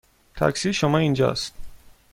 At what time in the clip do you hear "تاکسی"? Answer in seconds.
0.35-0.73